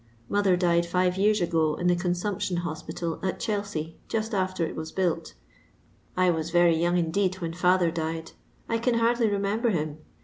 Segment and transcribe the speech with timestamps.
[0.31, 4.91] MoUier died five years ago in the Consumption Ho^lal, at Chelsea, just afrer it was
[4.91, 5.35] built
[6.17, 8.31] I was very young indeed when fiither died;
[8.67, 9.99] I can hardly remember him.